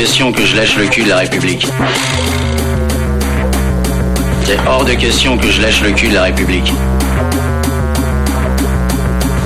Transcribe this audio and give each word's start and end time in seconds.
question 0.00 0.32
que 0.32 0.46
je 0.46 0.56
lèche 0.56 0.76
le 0.78 0.86
cul 0.86 1.02
de 1.02 1.10
la 1.10 1.18
République. 1.18 1.66
C'est 4.46 4.58
hors 4.66 4.82
de 4.82 4.94
question 4.94 5.36
que 5.36 5.50
je 5.50 5.60
lèche 5.60 5.82
le 5.82 5.90
cul 5.90 6.08
de 6.08 6.14
la 6.14 6.22
République. 6.22 6.72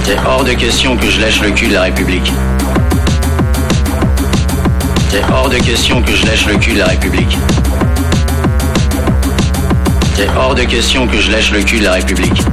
C'est 0.04 0.16
hors 0.24 0.44
de 0.44 0.52
question 0.52 0.96
que 0.96 1.10
je 1.10 1.20
lèche 1.20 1.40
le 1.40 1.50
cul 1.50 1.66
de 1.66 1.74
la 1.74 1.82
République. 1.82 2.32
C'est 5.10 5.24
hors 5.28 5.48
de 5.48 5.58
question 5.58 6.00
que 6.00 6.14
je 6.14 6.24
lèche 6.24 6.46
le 6.46 6.56
cul 6.56 6.74
de 6.74 6.78
la 6.78 6.86
République. 6.86 7.36
C'est 10.14 10.28
hors 10.36 10.54
de 10.54 10.62
question 10.62 11.08
que 11.08 11.18
je 11.18 11.32
lèche 11.32 11.50
le 11.50 11.62
cul 11.62 11.80
de 11.80 11.84
la 11.84 11.92
République. 11.94 12.44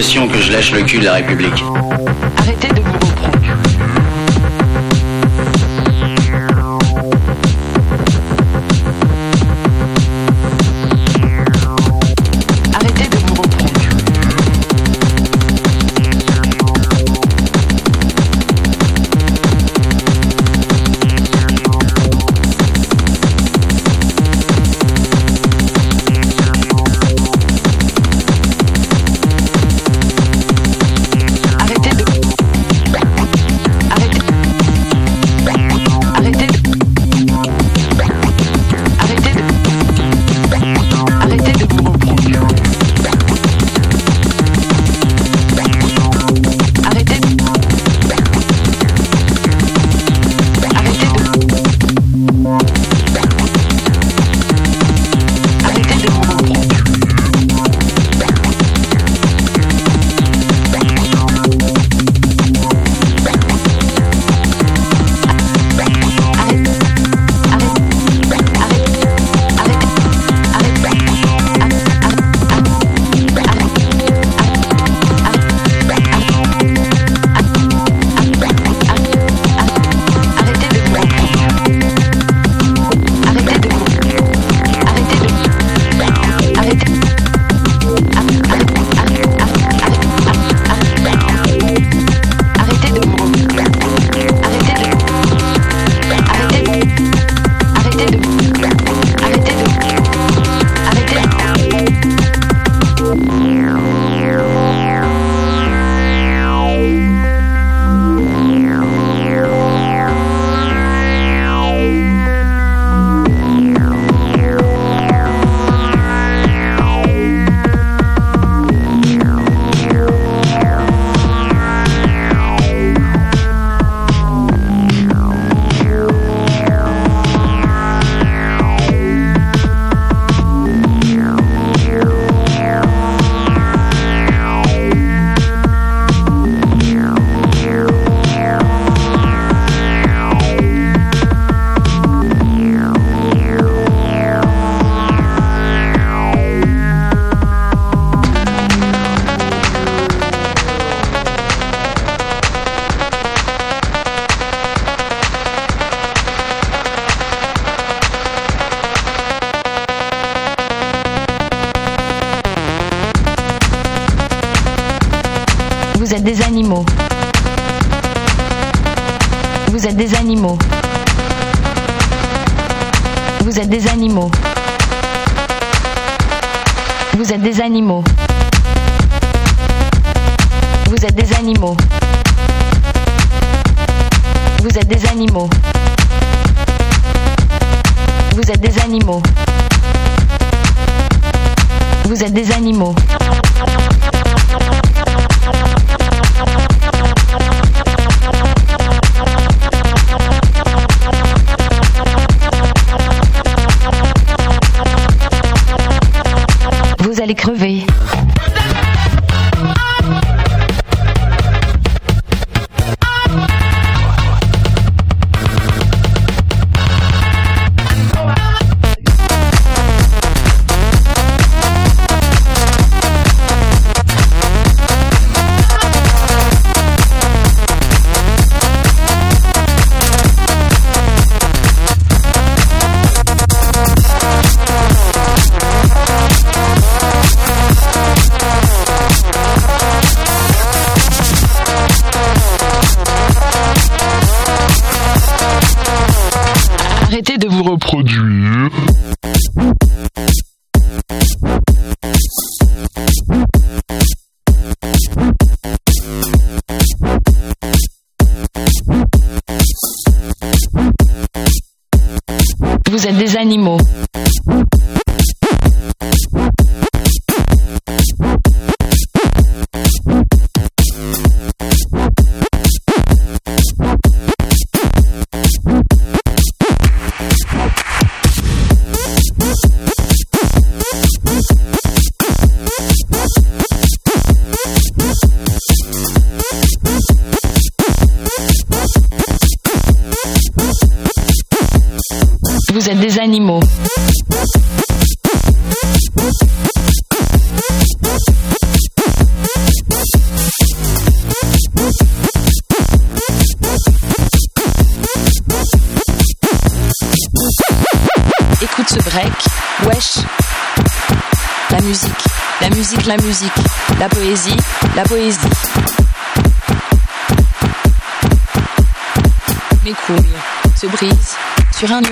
Que 0.00 0.38
je 0.40 0.50
lèche 0.50 0.72
le 0.72 0.80
cul 0.82 0.98
de 0.98 1.04
la 1.04 1.12
République. 1.12 1.62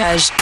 message. 0.09 0.38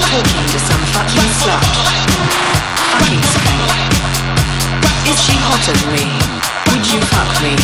To 0.00 0.58
some 0.58 0.80
fucking 0.94 1.28
slut. 1.36 1.60
Fucking 2.92 3.20
skank. 3.20 3.68
Is 5.10 5.20
she 5.20 5.36
hotter 5.36 5.72
than 5.72 5.92
me? 5.92 6.08
Would 6.72 6.90
you 6.90 7.00
fuck 7.12 7.42
me? 7.42 7.56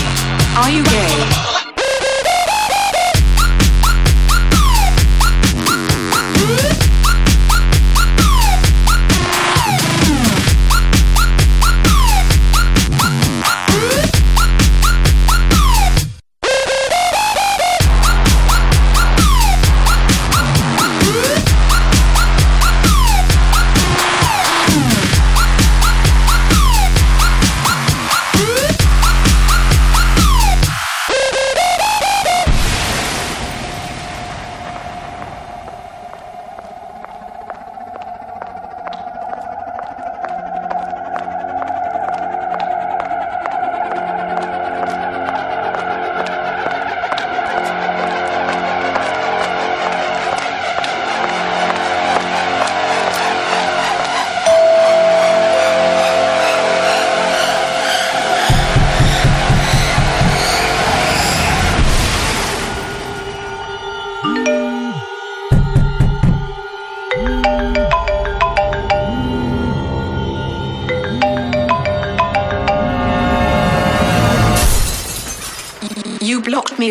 Are 0.60 0.68
you 0.70 0.84
gay? 0.84 1.57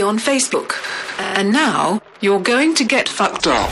On 0.08 0.18
Facebook. 0.18 0.74
And 1.20 1.51
now 1.51 2.01
you're 2.22 2.39
going 2.39 2.74
to 2.76 2.86
get 2.86 3.10
fucked 3.10 3.45
up. 3.45 3.70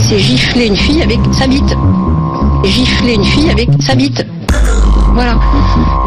c'est 0.00 0.18
gifler 0.18 0.66
une 0.66 0.76
fille 0.76 1.02
avec 1.02 1.18
sa 1.32 1.46
bite. 1.46 1.76
Gifler 2.64 3.14
une 3.14 3.24
fille 3.24 3.50
avec 3.50 3.68
sa 3.80 3.94
bite. 3.94 4.24
Voilà. 5.14 5.38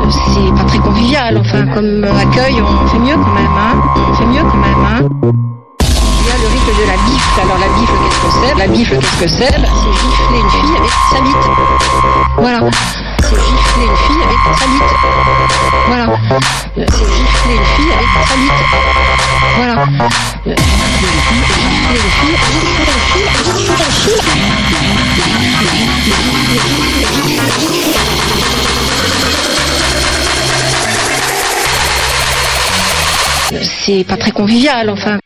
C'est 0.10 0.54
pas 0.56 0.64
très 0.64 0.80
convivial. 0.80 1.38
Enfin, 1.38 1.66
comme 1.74 2.04
accueil, 2.04 2.62
on 2.62 2.88
fait 2.88 3.00
mieux 3.00 3.16
quand 3.16 3.34
même. 3.34 3.58
Hein. 3.58 3.82
On 4.10 4.14
fait 4.14 4.26
mieux 4.26 4.44
quand 4.44 4.58
même. 4.58 4.86
Hein. 4.86 5.02
Il 5.22 6.28
y 6.28 6.32
a 6.32 6.38
le 6.38 6.48
rythme 6.48 6.74
de 6.80 6.86
la 6.88 6.98
bifle. 7.08 7.42
Alors 7.42 7.58
la 7.60 7.68
bifle, 7.78 7.98
qu'est-ce 8.04 8.22
que 8.22 8.30
c'est? 8.32 8.56
La 8.58 8.68
bifle, 8.68 8.96
qu'est-ce 9.00 9.20
que 9.20 9.28
c'est? 9.28 9.52
C'est 9.52 9.60
gifler 9.60 10.40
une 10.40 10.50
fille 10.50 10.76
avec 10.78 10.94
sa 11.12 11.20
bite. 11.22 11.48
Voilà. 12.38 12.60
C'est 13.20 13.36
gifler 13.36 13.86
une 13.86 13.98
fille 14.08 14.24
avec 14.24 14.40
sa 14.60 14.66
bite. 14.68 14.94
Voilà. 15.88 16.06
C'est 16.76 16.88
gifler 16.88 17.56
une 17.56 17.70
fille 17.76 17.92
avec 17.94 18.10
sa 18.28 18.36
bite. 18.36 18.62
Voilà. 19.58 19.76
C'est 33.88 34.04
pas 34.04 34.18
très 34.18 34.32
convivial, 34.32 34.90
enfin. 34.90 35.18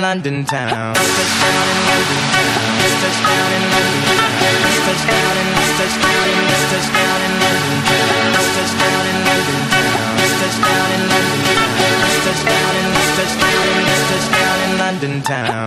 London 0.00 0.44
town. 0.44 0.94
Down 14.30 14.70
in 14.70 14.78
London 14.78 15.22
town. 15.22 15.57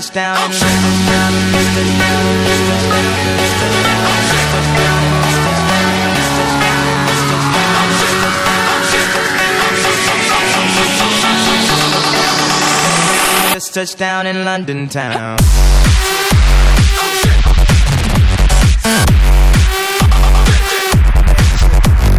touch 0.00 0.14
down. 0.14 0.50
Touchdown 13.72 14.26
in 14.26 14.44
London 14.44 14.88
town. 14.88 15.36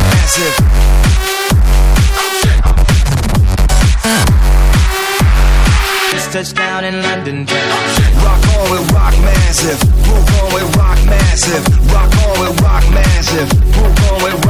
Massive. 0.08 0.82
touchdown 6.32 6.71
massive. 9.64 10.08
rock 10.08 10.42
on 10.42 10.54
with 10.54 10.76
rock 10.76 11.06
massive. 11.06 11.94
Rock 11.94 12.12
on 12.26 12.40
with 12.40 12.62
rock 12.62 12.84
massive. 12.92 13.54
Move 13.76 14.12
on 14.12 14.24
with 14.24 14.41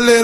little 0.00 0.23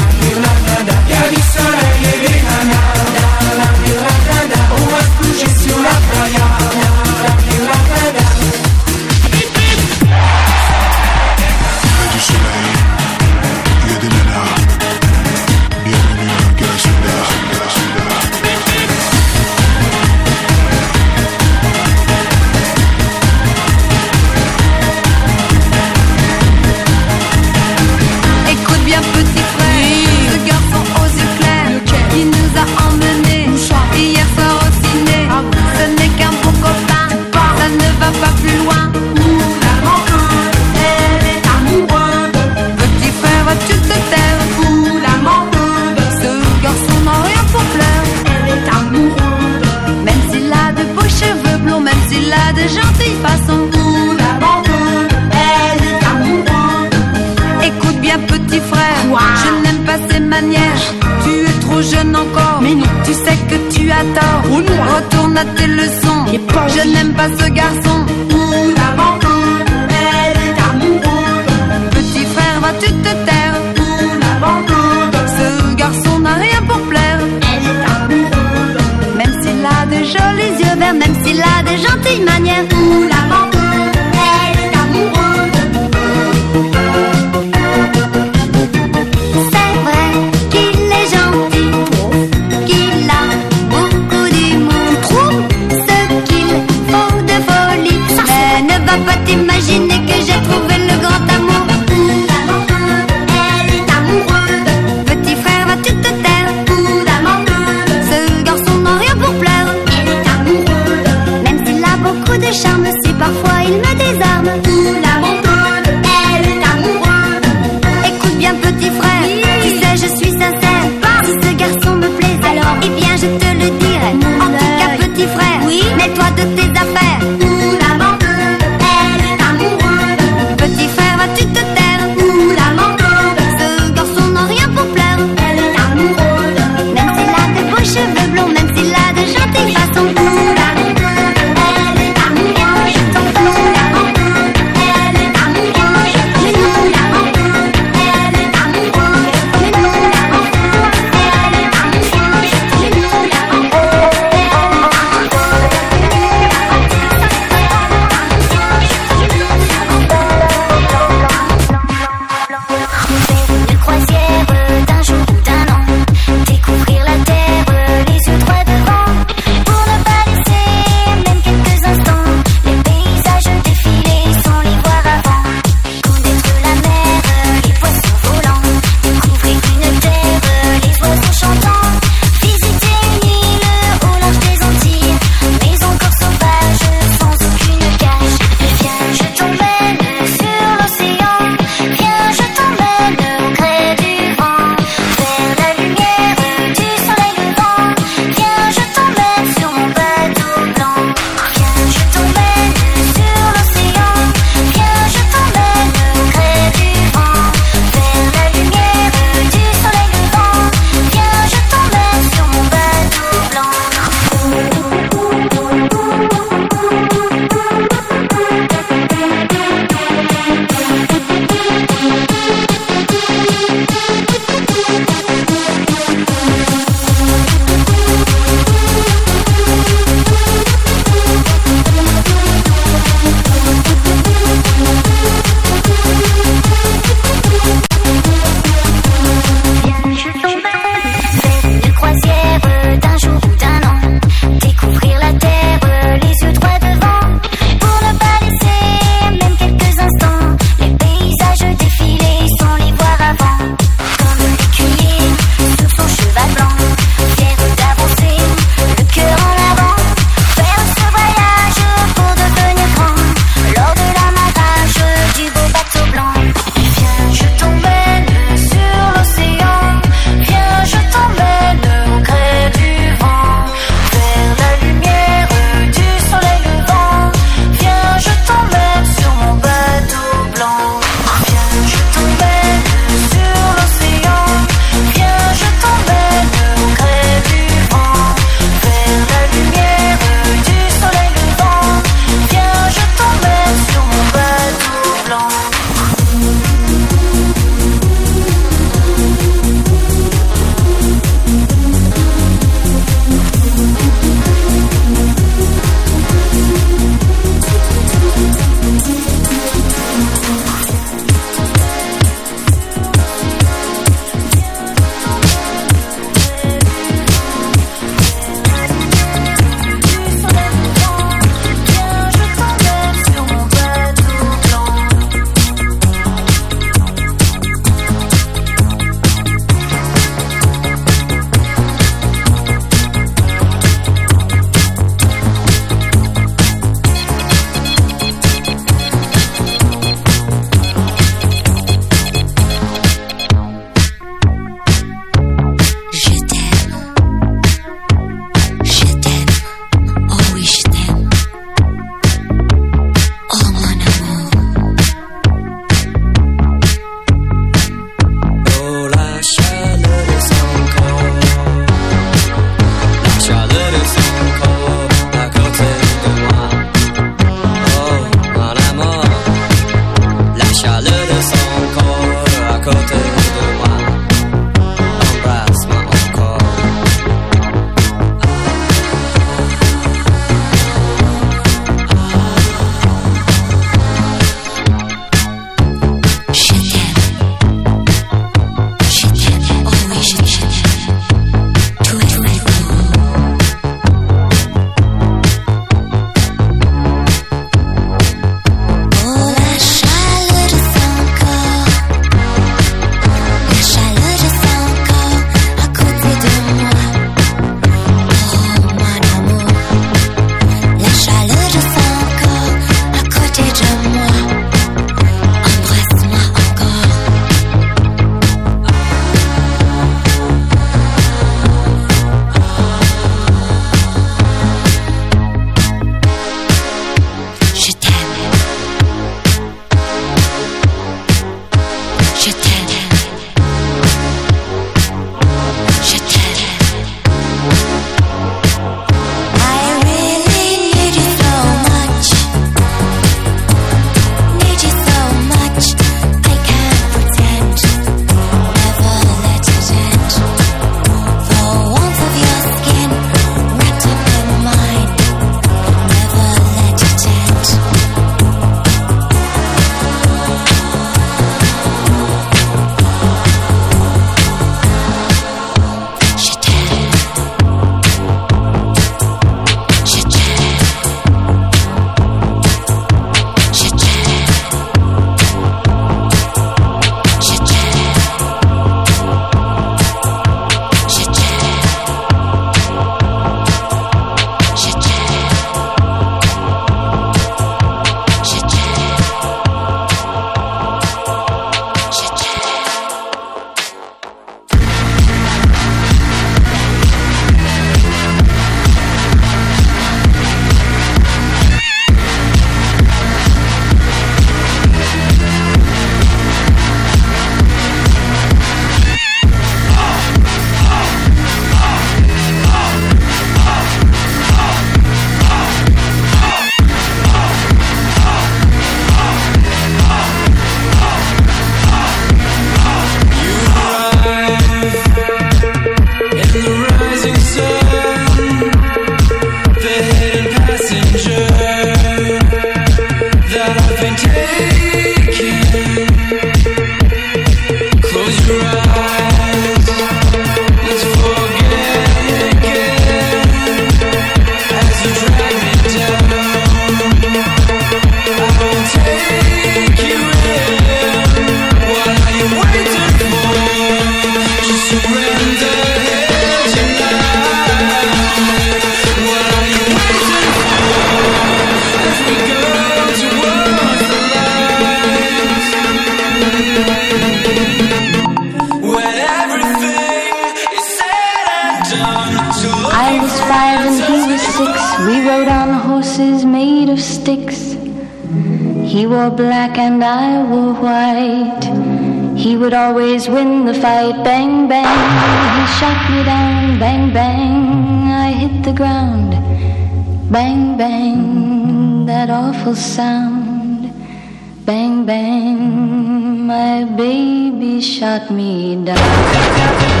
shut 598.01 598.31
me 598.31 598.83
down. 598.83 600.00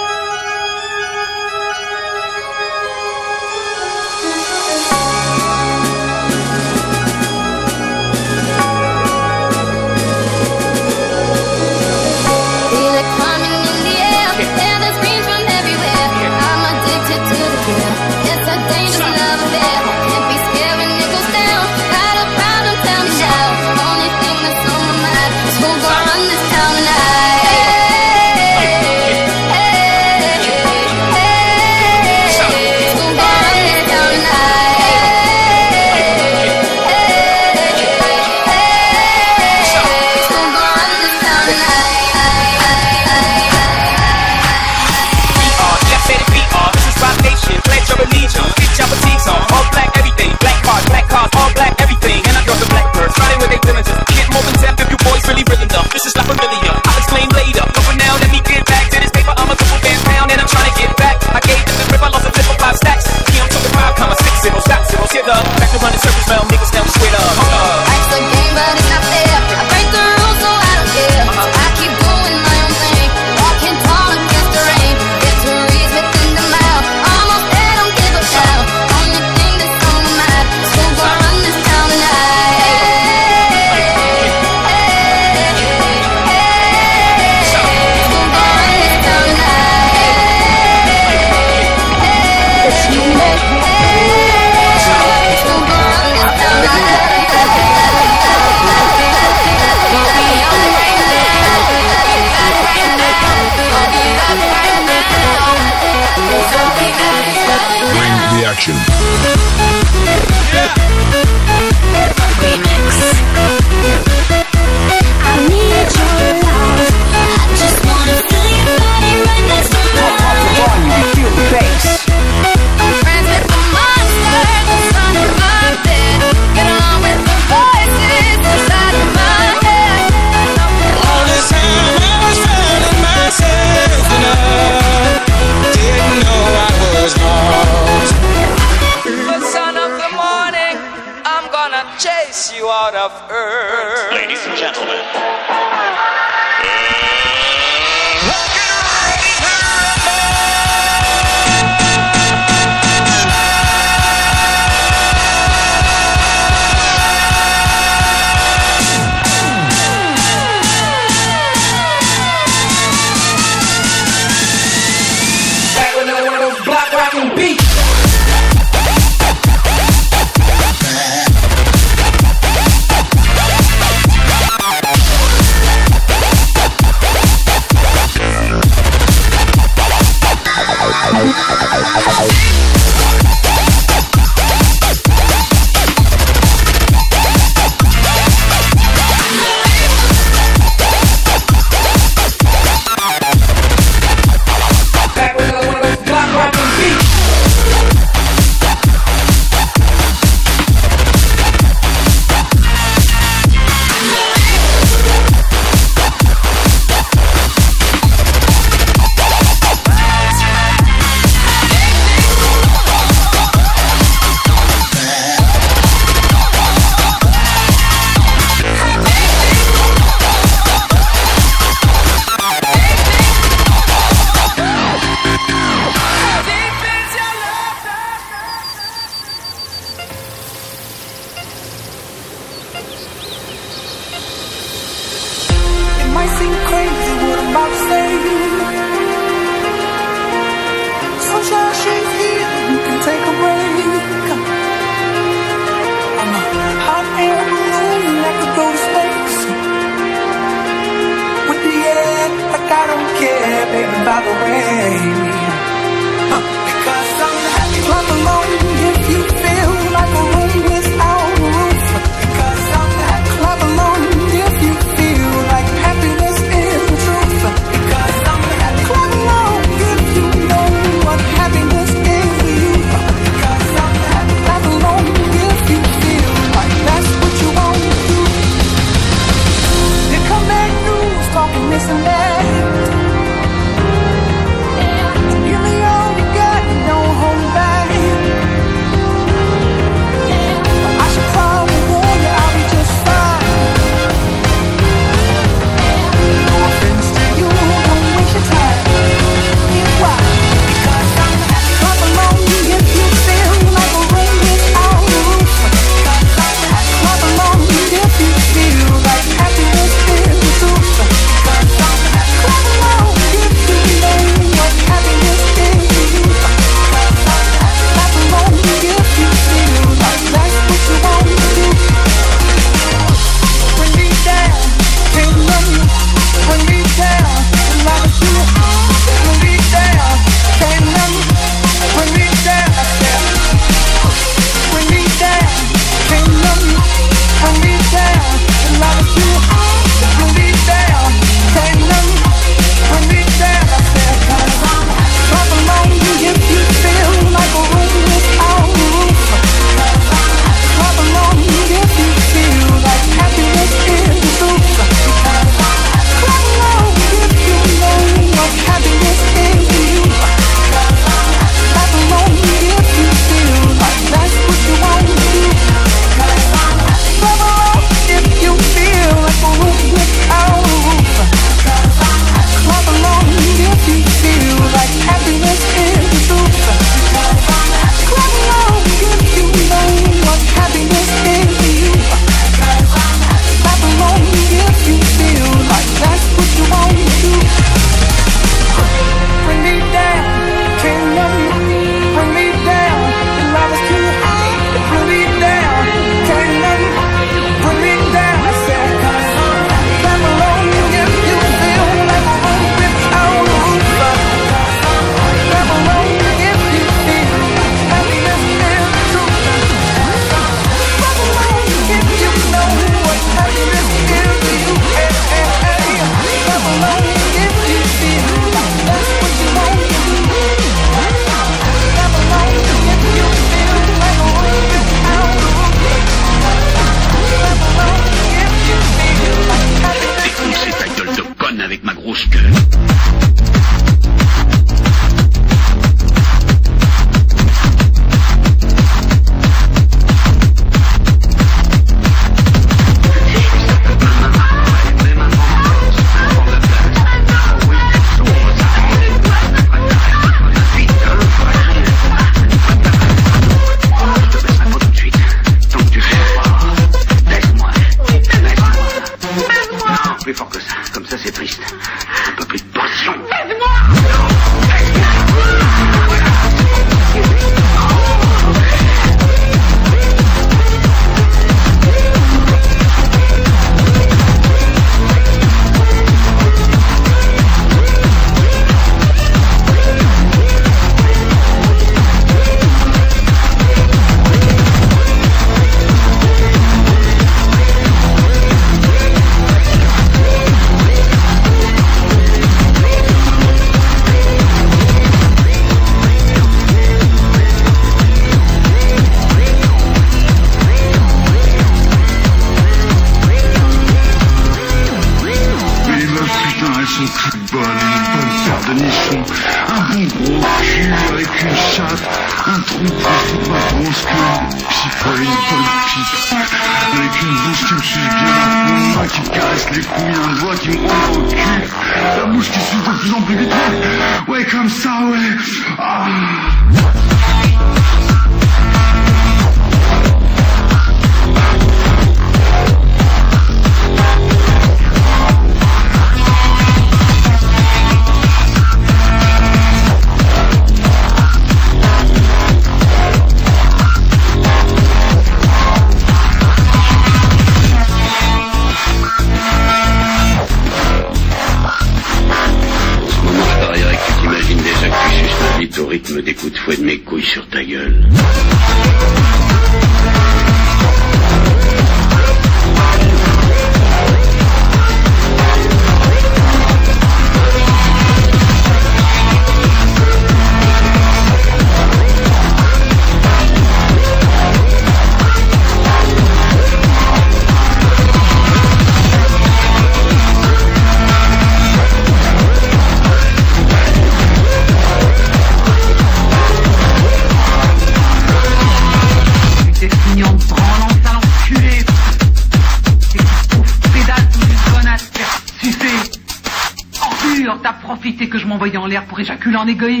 Rodrigo 599.71 600.00